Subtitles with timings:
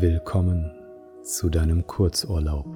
[0.00, 0.72] Willkommen
[1.22, 2.66] zu deinem Kurzurlaub.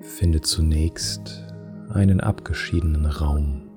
[0.00, 1.44] Finde zunächst
[1.90, 3.68] einen abgeschiedenen Raum,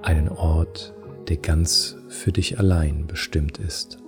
[0.00, 0.94] einen Ort,
[1.28, 3.98] der ganz für dich allein bestimmt ist.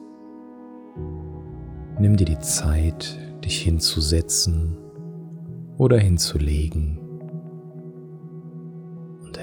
[1.99, 4.79] Nimm dir die Zeit, dich hinzusetzen
[5.77, 7.04] oder hinzulegen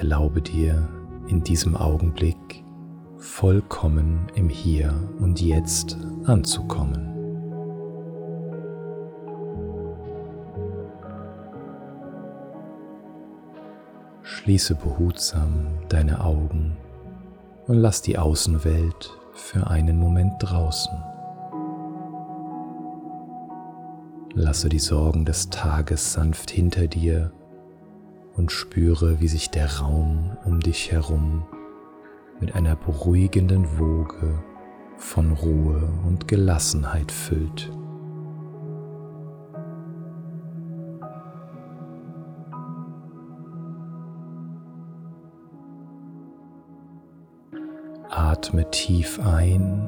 [0.02, 0.90] erlaube dir
[1.28, 2.64] in diesem Augenblick
[3.18, 7.08] vollkommen im Hier und Jetzt anzukommen.
[14.24, 16.77] Schließe behutsam deine Augen
[17.68, 20.98] und lass die Außenwelt für einen Moment draußen.
[24.34, 27.32] Lasse die Sorgen des Tages sanft hinter dir
[28.35, 31.46] und spüre, wie sich der Raum um dich herum
[32.40, 34.43] mit einer beruhigenden Woge
[34.98, 37.71] von Ruhe und Gelassenheit füllt.
[48.10, 49.88] Atme tief ein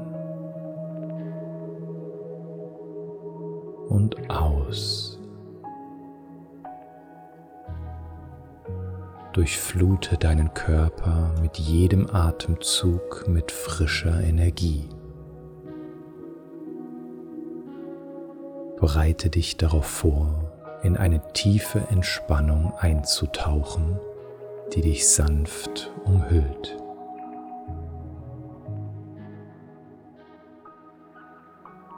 [3.88, 5.13] und aus.
[9.34, 14.88] Durchflute deinen Körper mit jedem Atemzug mit frischer Energie.
[18.78, 20.52] Bereite dich darauf vor,
[20.84, 23.98] in eine tiefe Entspannung einzutauchen,
[24.72, 26.76] die dich sanft umhüllt.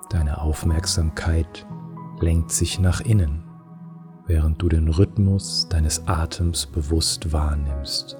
[0.08, 1.66] Deine Aufmerksamkeit
[2.18, 3.45] lenkt sich nach innen,
[4.26, 8.16] während du den Rhythmus deines Atems bewusst wahrnimmst.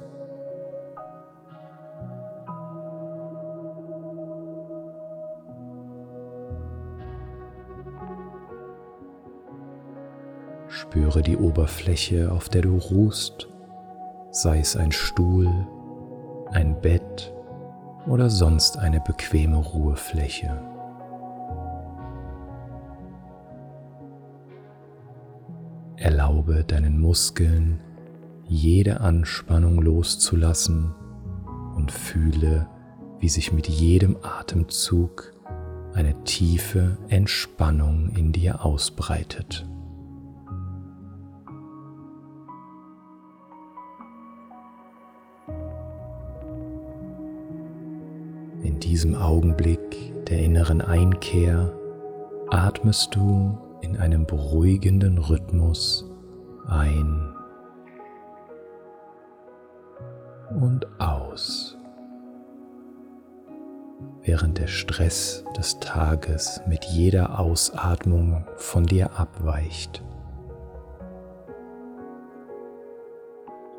[10.68, 13.48] Spüre die Oberfläche, auf der du ruhst,
[14.30, 15.48] sei es ein Stuhl,
[16.52, 17.32] ein Bett
[18.06, 20.75] oder sonst eine bequeme Ruhefläche.
[26.46, 27.80] Erlaube deinen Muskeln
[28.46, 30.94] jede Anspannung loszulassen
[31.74, 32.68] und fühle,
[33.18, 35.32] wie sich mit jedem Atemzug
[35.92, 39.66] eine tiefe Entspannung in dir ausbreitet.
[48.62, 51.72] In diesem Augenblick der inneren Einkehr
[52.50, 56.04] atmest du in einem beruhigenden Rhythmus
[56.68, 57.34] ein
[60.60, 61.76] und aus,
[64.22, 70.02] während der Stress des Tages mit jeder Ausatmung von dir abweicht.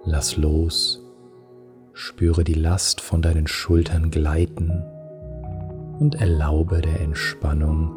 [0.03, 1.01] Lass los,
[1.93, 4.83] spüre die Last von deinen Schultern gleiten
[5.99, 7.95] und erlaube der Entspannung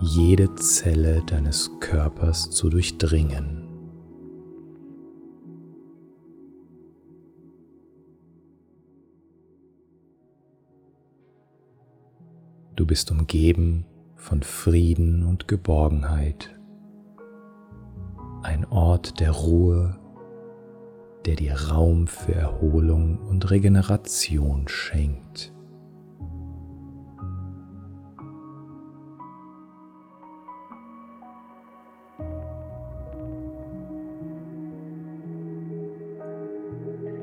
[0.00, 3.57] jede Zelle deines Körpers zu durchdringen.
[12.78, 16.56] Du bist umgeben von Frieden und Geborgenheit,
[18.44, 19.98] ein Ort der Ruhe,
[21.26, 25.52] der dir Raum für Erholung und Regeneration schenkt.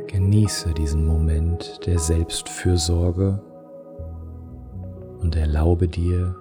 [0.08, 3.55] Genieße diesen Moment der Selbstfürsorge
[5.26, 6.36] und erlaube dir,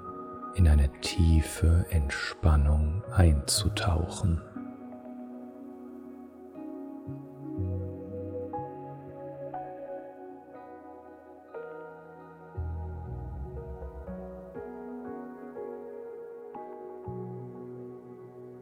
[0.56, 4.42] in eine tiefe Entspannung einzutauchen.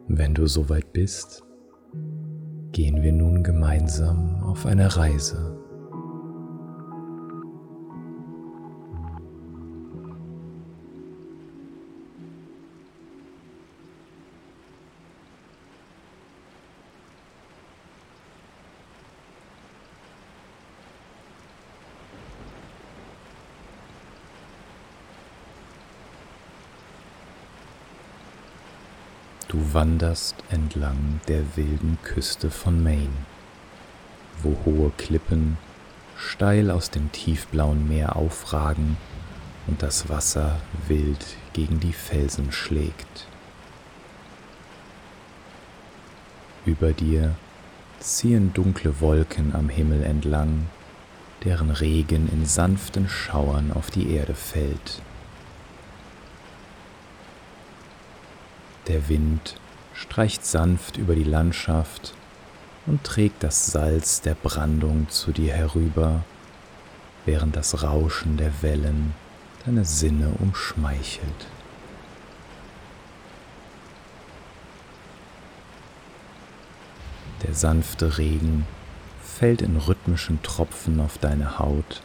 [0.07, 1.43] Wenn du soweit bist,
[2.71, 5.59] gehen wir nun gemeinsam auf eine Reise.
[29.53, 33.13] Du wanderst entlang der wilden Küste von Maine,
[34.43, 35.59] wo hohe Klippen,
[36.17, 38.97] steil aus dem tiefblauen Meer aufragen
[39.67, 40.59] und das Wasser
[40.89, 43.27] wild gegen die Felsen schlägt.
[46.65, 47.35] Über dir
[48.01, 50.67] ziehen dunkle Wolken am Himmel entlang,
[51.45, 55.03] deren Regen in sanften Schauern auf die Erde fällt.
[58.89, 59.57] Der Wind
[59.95, 62.15] streicht sanft über die Landschaft
[62.87, 66.25] und trägt das Salz der Brandung zu dir herüber,
[67.25, 69.15] während das Rauschen der Wellen
[69.65, 71.47] deine Sinne umschmeichelt.
[77.45, 78.67] Der sanfte Regen
[79.23, 82.03] fällt in rhythmischen Tropfen auf deine Haut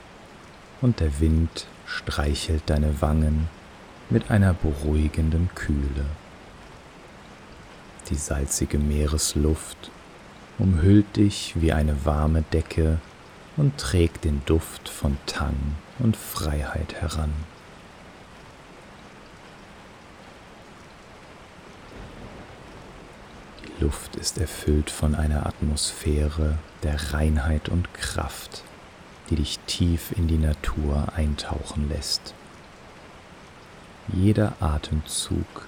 [0.81, 3.49] und der Wind streichelt deine Wangen
[4.09, 6.05] mit einer beruhigenden Kühle.
[8.09, 9.91] Die salzige Meeresluft
[10.57, 12.99] umhüllt dich wie eine warme Decke
[13.57, 17.33] und trägt den Duft von Tang und Freiheit heran.
[23.65, 28.63] Die Luft ist erfüllt von einer Atmosphäre der Reinheit und Kraft,
[29.29, 32.33] die dich tief in die Natur eintauchen lässt.
[34.13, 35.67] Jeder Atemzug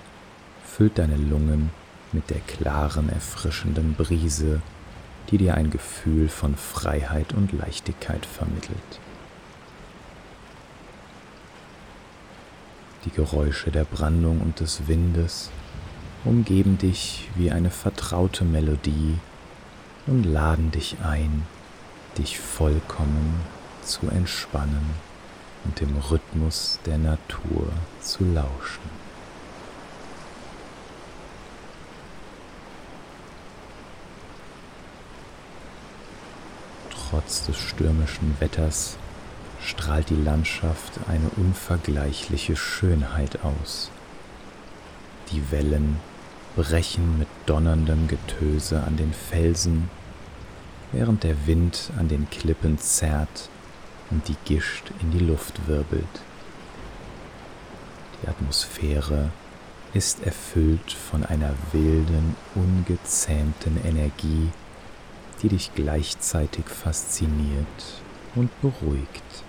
[0.63, 1.71] füllt deine Lungen
[2.11, 4.61] mit der klaren, erfrischenden Brise,
[5.29, 8.99] die dir ein Gefühl von Freiheit und Leichtigkeit vermittelt.
[13.05, 15.51] Die Geräusche der Brandung und des Windes
[16.25, 19.17] umgeben dich wie eine vertraute Melodie
[20.05, 21.45] und laden dich ein,
[22.17, 23.35] dich vollkommen
[23.83, 24.89] zu entspannen
[25.63, 27.71] und dem Rhythmus der Natur
[28.01, 29.08] zu lauschen.
[37.09, 38.97] Trotz des stürmischen Wetters
[39.63, 43.89] strahlt die Landschaft eine unvergleichliche Schönheit aus.
[45.31, 45.97] Die Wellen
[46.55, 49.89] brechen mit donnerndem Getöse an den Felsen,
[50.91, 53.49] während der Wind an den Klippen zerrt
[54.11, 56.03] und die Gischt in die Luft wirbelt.
[58.21, 59.31] Die Atmosphäre
[59.93, 64.49] ist erfüllt von einer wilden, ungezähmten Energie,
[65.41, 68.01] die dich gleichzeitig fasziniert
[68.35, 69.43] und beruhigt.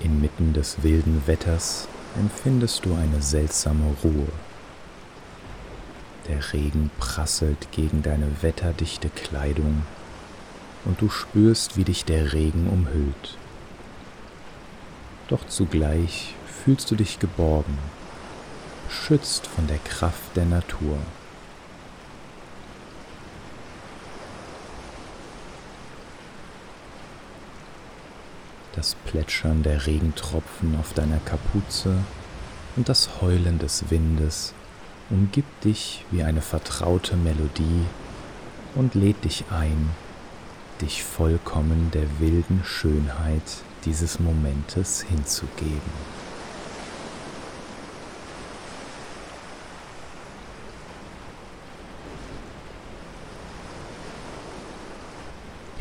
[0.00, 1.88] Inmitten des wilden Wetters
[2.18, 4.28] empfindest du eine seltsame Ruhe.
[6.28, 9.82] Der Regen prasselt gegen deine wetterdichte Kleidung
[10.84, 13.38] und du spürst, wie dich der Regen umhüllt.
[15.34, 17.76] Doch zugleich fühlst du dich geborgen,
[18.88, 20.96] schützt von der Kraft der Natur.
[28.76, 31.96] Das Plätschern der Regentropfen auf deiner Kapuze
[32.76, 34.54] und das Heulen des Windes
[35.10, 37.82] umgibt dich wie eine vertraute Melodie
[38.76, 39.90] und lädt dich ein,
[40.80, 45.80] dich vollkommen der wilden Schönheit dieses Momentes hinzugeben.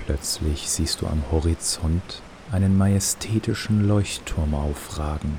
[0.06, 5.38] Plötzlich siehst du am Horizont einen majestätischen Leuchtturm aufragen,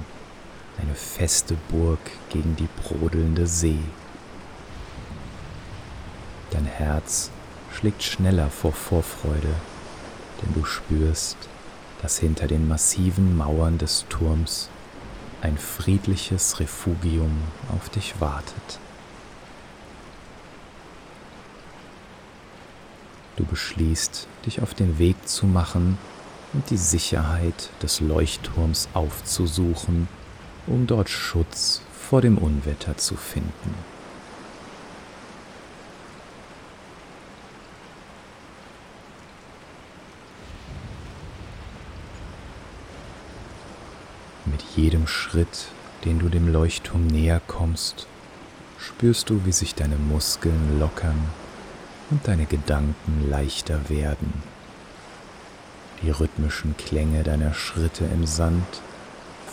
[0.81, 3.79] eine feste Burg gegen die brodelnde See.
[6.51, 7.31] Dein Herz
[7.73, 9.55] schlägt schneller vor Vorfreude,
[10.41, 11.37] denn du spürst,
[12.05, 14.69] dass hinter den massiven Mauern des Turms
[15.41, 17.33] ein friedliches Refugium
[17.75, 18.79] auf dich wartet.
[23.37, 25.97] Du beschließt, dich auf den Weg zu machen
[26.53, 30.07] und die Sicherheit des Leuchtturms aufzusuchen,
[30.67, 33.94] um dort Schutz vor dem Unwetter zu finden.
[44.55, 45.67] Mit jedem Schritt,
[46.05, 48.07] den du dem Leuchtturm näher kommst,
[48.79, 51.19] spürst du, wie sich deine Muskeln lockern
[52.11, 54.33] und deine Gedanken leichter werden.
[56.03, 58.81] Die rhythmischen Klänge deiner Schritte im Sand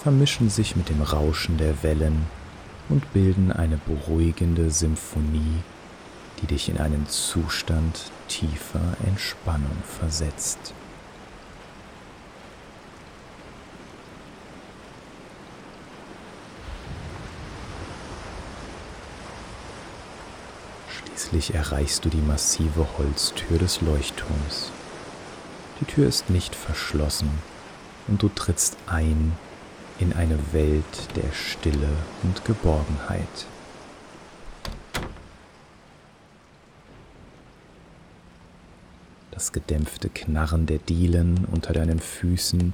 [0.03, 2.27] vermischen sich mit dem Rauschen der Wellen
[2.87, 5.63] und bilden eine beruhigende Symphonie,
[6.39, 10.75] die dich in einen Zustand tiefer Entspannung versetzt.
[21.05, 24.71] Schließlich erreichst du die massive Holztür des Leuchtturms.
[25.79, 27.29] Die Tür ist nicht verschlossen
[28.07, 29.31] und du trittst ein
[29.99, 31.89] in eine Welt der Stille
[32.23, 33.45] und Geborgenheit.
[39.29, 42.73] Das gedämpfte Knarren der Dielen unter deinen Füßen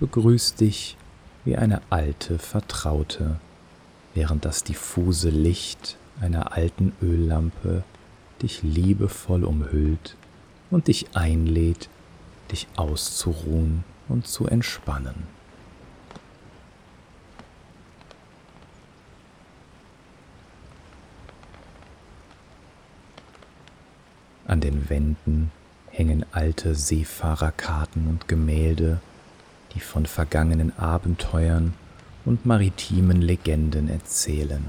[0.00, 0.96] begrüßt dich
[1.44, 3.38] wie eine alte Vertraute,
[4.14, 7.84] während das diffuse Licht einer alten Öllampe
[8.42, 10.16] dich liebevoll umhüllt
[10.70, 11.88] und dich einlädt,
[12.52, 15.26] dich auszuruhen und zu entspannen.
[24.46, 25.50] An den Wänden
[25.90, 29.00] hängen alte Seefahrerkarten und Gemälde,
[29.74, 31.74] die von vergangenen Abenteuern
[32.24, 34.64] und maritimen Legenden erzählen.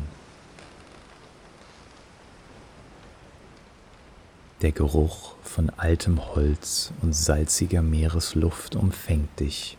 [4.61, 9.77] Der Geruch von altem Holz und salziger Meeresluft umfängt dich,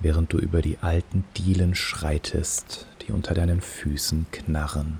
[0.00, 4.98] während du über die alten Dielen schreitest, die unter deinen Füßen knarren.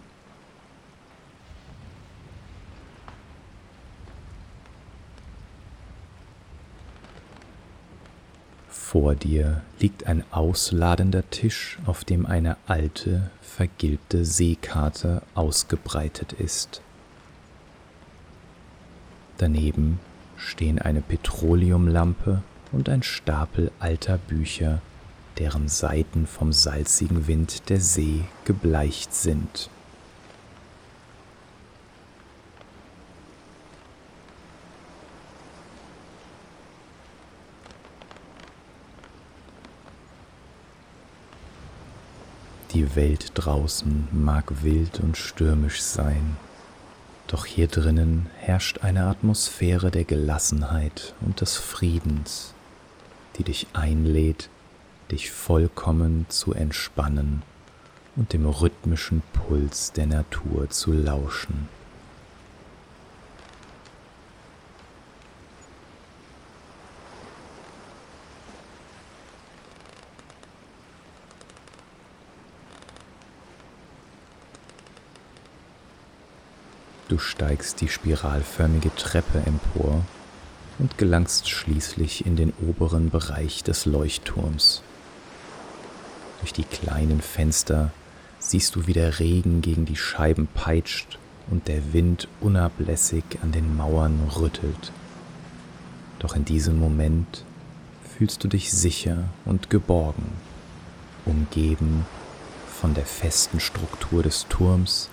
[8.71, 16.81] Vor dir liegt ein ausladender Tisch, auf dem eine alte, vergilbte Seekarte ausgebreitet ist.
[19.39, 20.01] Daneben
[20.37, 22.43] stehen eine Petroleumlampe
[22.73, 24.83] und ein Stapel alter Bücher,
[25.39, 29.71] deren Seiten vom salzigen Wind der See gebleicht sind.
[42.73, 46.37] Die Welt draußen mag wild und stürmisch sein,
[47.29, 52.55] doch hier drinnen herrscht eine Atmosphäre der Gelassenheit und des Friedens,
[53.37, 54.49] die dich einlädt,
[55.11, 57.43] dich vollkommen zu entspannen
[58.17, 61.69] und dem rhythmischen Puls der Natur zu lauschen.
[77.19, 80.05] Steigst die spiralförmige Treppe empor
[80.79, 84.83] und gelangst schließlich in den oberen Bereich des Leuchtturms.
[86.41, 87.91] Durch die kleinen Fenster
[88.39, 91.19] siehst du, wie der Regen gegen die Scheiben peitscht
[91.51, 94.93] und der Wind unablässig an den Mauern rüttelt.
[96.19, 97.45] Doch in diesem Moment
[98.17, 100.27] fühlst du dich sicher und geborgen,
[101.25, 102.07] umgeben
[102.81, 105.11] von der festen Struktur des Turms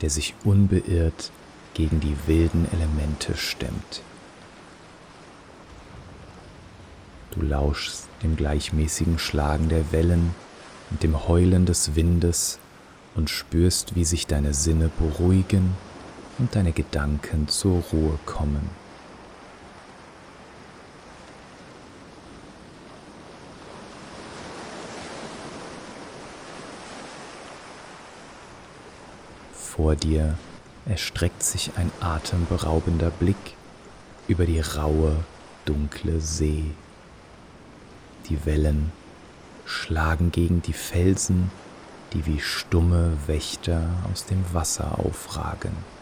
[0.00, 1.30] der sich unbeirrt
[1.76, 4.00] gegen die wilden Elemente stemmt.
[7.32, 10.34] Du lauschst dem gleichmäßigen Schlagen der Wellen
[10.90, 12.58] und dem Heulen des Windes
[13.14, 15.76] und spürst, wie sich deine Sinne beruhigen
[16.38, 18.70] und deine Gedanken zur Ruhe kommen.
[29.52, 30.38] Vor dir
[30.86, 33.56] erstreckt sich ein atemberaubender Blick
[34.28, 35.16] über die raue,
[35.64, 36.64] dunkle See.
[38.28, 38.92] Die Wellen
[39.64, 41.50] schlagen gegen die Felsen,
[42.12, 45.95] die wie stumme Wächter aus dem Wasser aufragen.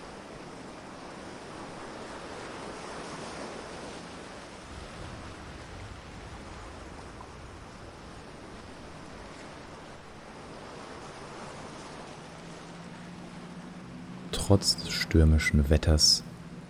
[14.54, 16.22] Trotz des stürmischen Wetters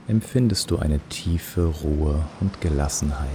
[0.09, 3.29] empfindest du eine tiefe Ruhe und Gelassenheit.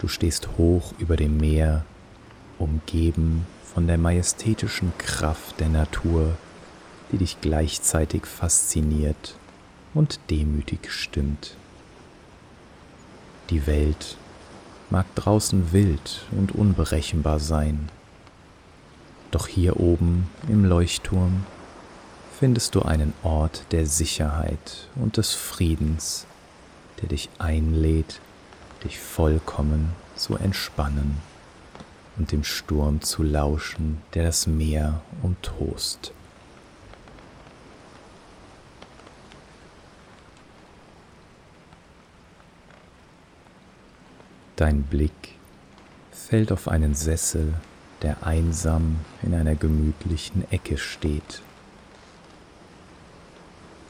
[0.00, 1.84] Du stehst hoch über dem Meer,
[2.58, 6.36] umgeben von der majestätischen Kraft der Natur,
[7.12, 9.36] die dich gleichzeitig fasziniert
[9.94, 11.56] und demütig stimmt.
[13.48, 14.16] Die Welt
[14.90, 17.90] mag draußen wild und unberechenbar sein,
[19.30, 21.46] doch hier oben im Leuchtturm
[22.42, 26.26] findest du einen Ort der Sicherheit und des Friedens,
[27.00, 28.18] der dich einlädt,
[28.82, 31.18] dich vollkommen zu entspannen
[32.18, 36.10] und dem Sturm zu lauschen, der das Meer umtost.
[44.56, 45.36] Dein Blick
[46.10, 47.54] fällt auf einen Sessel,
[48.02, 51.40] der einsam in einer gemütlichen Ecke steht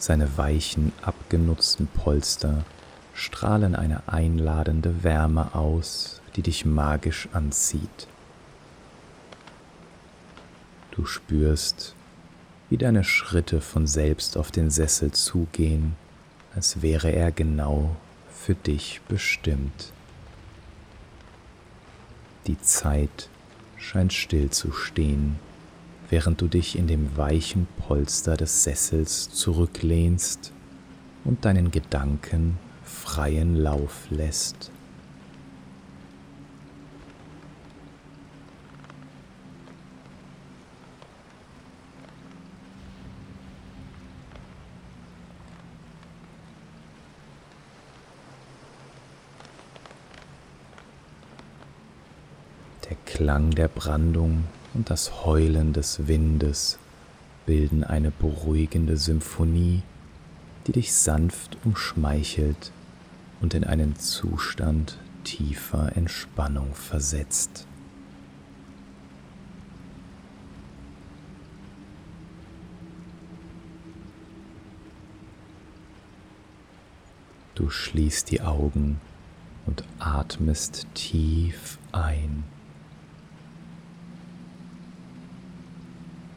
[0.03, 2.65] Seine weichen, abgenutzten Polster
[3.15, 8.09] strahlen eine einladende Wärme aus, die dich magisch anzieht.
[10.91, 11.95] Du spürst,
[12.69, 15.95] wie deine Schritte von selbst auf den Sessel zugehen,
[16.53, 17.95] als wäre er genau
[18.29, 19.93] für dich bestimmt.
[22.49, 23.29] Die Zeit
[23.77, 25.39] scheint still zu stehen,
[26.13, 30.53] während du dich in dem weichen Polster des Sessels zurücklehnst
[31.25, 34.71] und deinen Gedanken freien Lauf lässt.
[52.91, 56.79] Der Klang der Brandung und das Heulen des Windes
[57.47, 59.83] bilden eine beruhigende Symphonie,
[60.67, 62.73] die dich sanft umschmeichelt
[63.41, 67.67] und in einen Zustand tiefer Entspannung versetzt.
[77.55, 79.01] Du schließt die Augen
[79.67, 82.45] und atmest tief ein,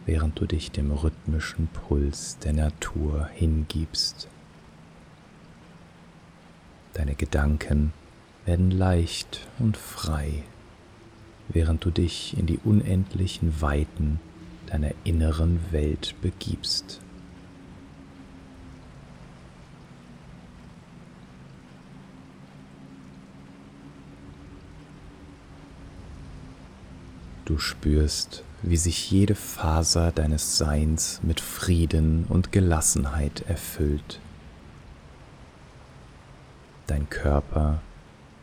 [0.06, 4.28] während du dich dem rhythmischen Puls der Natur hingibst.
[6.94, 7.92] Deine Gedanken
[8.46, 10.44] werden leicht und frei,
[11.50, 14.20] während du dich in die unendlichen Weiten
[14.68, 17.02] deiner inneren Welt begibst.
[27.44, 34.20] Du spürst, wie sich jede Faser deines Seins mit Frieden und Gelassenheit erfüllt.
[36.88, 37.82] Dein Körper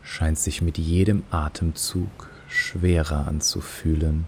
[0.01, 4.25] scheint sich mit jedem Atemzug schwerer anzufühlen,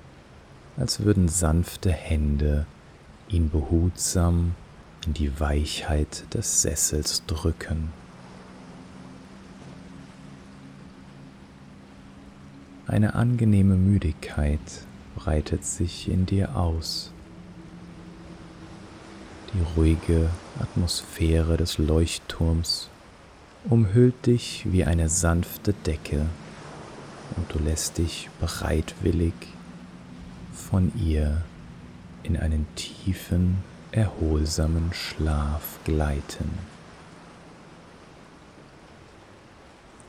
[0.76, 2.66] als würden sanfte Hände
[3.30, 4.56] ihn behutsam
[5.06, 7.90] in die Weichheit des Sessels drücken.
[12.86, 14.60] Eine angenehme Müdigkeit
[15.16, 17.12] breitet sich in dir aus.
[19.54, 22.90] Die ruhige Atmosphäre des Leuchtturms
[23.70, 26.26] umhüllt dich wie eine sanfte Decke
[27.36, 29.34] und du lässt dich bereitwillig
[30.54, 31.42] von ihr
[32.24, 36.50] in einen tiefen, erholsamen Schlaf gleiten.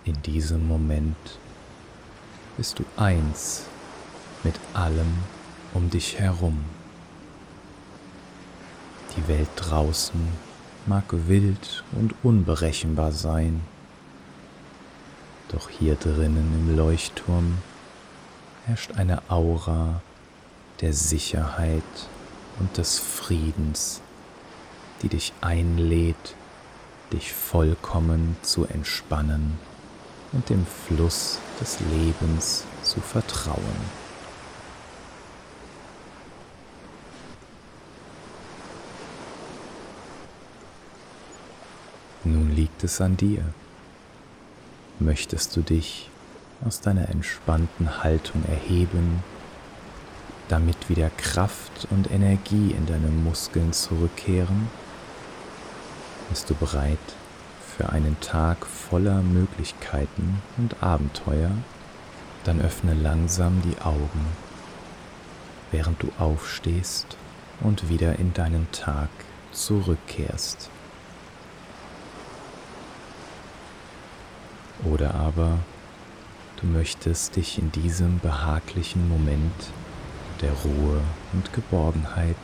[0.05, 1.17] In diesem Moment
[2.57, 3.65] bist du eins
[4.47, 5.13] mit allem
[5.75, 6.65] um dich herum.
[9.17, 10.21] Die Welt draußen
[10.87, 13.61] mag wild und unberechenbar sein,
[15.49, 17.59] doch hier drinnen im Leuchtturm
[18.67, 20.01] herrscht eine Aura
[20.81, 21.83] der Sicherheit
[22.61, 24.01] und des Friedens,
[25.03, 26.37] die dich einlädt,
[27.13, 29.59] dich vollkommen zu entspannen
[30.31, 34.07] und dem Fluss des Lebens zu vertrauen.
[42.27, 43.43] Nun liegt es an dir.
[44.99, 46.11] Möchtest du dich
[46.63, 49.25] aus deiner entspannten Haltung erheben,
[50.49, 54.69] damit wieder Kraft und Energie in deine Muskeln zurückkehren?
[56.29, 56.99] Bist du bereit
[57.79, 61.53] für einen Tag voller Möglichkeiten und Abenteuer?
[62.45, 64.27] Dann öffne langsam die Augen,
[65.71, 67.17] während du aufstehst
[67.63, 69.09] und wieder in deinen Tag
[69.53, 70.69] zurückkehrst.
[74.85, 75.59] Oder aber
[76.61, 79.71] du möchtest dich in diesem behaglichen Moment
[80.43, 81.01] der Ruhe
[81.33, 82.37] und Geborgenheit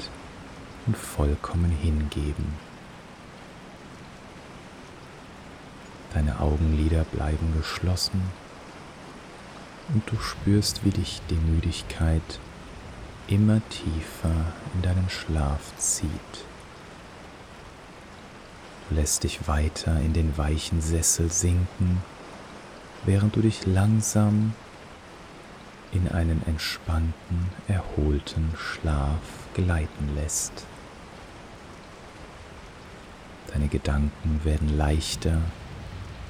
[0.86, 2.54] und vollkommen hingeben.
[6.14, 8.22] Deine Augenlider bleiben geschlossen
[9.94, 12.40] und du spürst, wie dich die Müdigkeit
[13.28, 16.10] immer tiefer in deinen Schlaf zieht.
[18.88, 22.02] Du lässt dich weiter in den weichen Sessel sinken
[23.04, 24.54] während du dich langsam
[25.92, 29.20] in einen entspannten, erholten Schlaf
[29.54, 30.66] gleiten lässt.
[33.52, 35.38] Deine Gedanken werden leichter,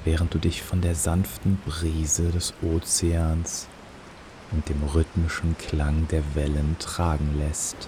[0.03, 3.67] während du dich von der sanften Brise des Ozeans
[4.51, 7.87] und dem rhythmischen Klang der Wellen tragen lässt.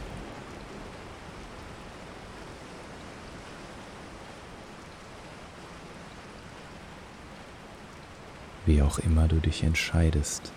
[8.65, 10.51] Wie auch immer du dich entscheidest,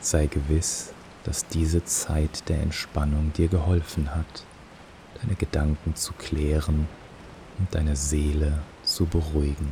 [0.00, 0.92] sei gewiss,
[1.24, 4.44] dass diese Zeit der Entspannung dir geholfen hat,
[5.20, 6.86] deine Gedanken zu klären
[7.58, 9.70] und deine Seele zu beruhigen.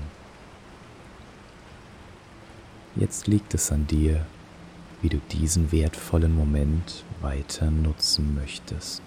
[2.96, 4.26] Jetzt liegt es an dir,
[5.00, 9.02] wie du diesen wertvollen Moment weiter nutzen möchtest.